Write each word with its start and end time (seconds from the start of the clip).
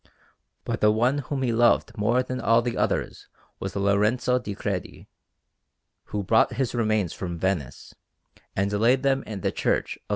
But 0.65 0.81
the 0.81 0.89
one 0.89 1.19
whom 1.19 1.43
he 1.43 1.51
loved 1.53 1.95
more 1.95 2.23
than 2.23 2.41
all 2.41 2.63
the 2.63 2.75
others 2.75 3.27
was 3.59 3.75
Lorenzo 3.75 4.39
di 4.39 4.55
Credi, 4.55 5.07
who 6.05 6.23
brought 6.23 6.53
his 6.53 6.73
remains 6.73 7.13
from 7.13 7.37
Venice 7.37 7.93
and 8.55 8.73
laid 8.73 9.03
them 9.03 9.21
in 9.27 9.41
the 9.41 9.51
Church 9.51 9.97
of 9.97 10.01
S. 10.09 10.09